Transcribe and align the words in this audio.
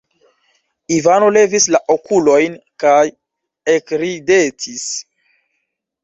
Ivano 0.95 1.25
levis 1.33 1.67
la 1.73 1.81
okulojn 1.95 2.55
kaj 2.83 3.03
ekridetis. 3.73 4.87